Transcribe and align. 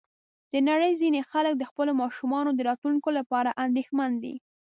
د 0.51 0.53
نړۍ 0.69 0.93
ځینې 1.01 1.21
خلک 1.31 1.53
د 1.57 1.63
خپلو 1.69 1.91
ماشومانو 2.01 2.49
د 2.55 2.59
راتلونکي 2.69 3.11
لپاره 3.19 3.57
اندېښمن 3.65 4.11
دي. 4.23 4.35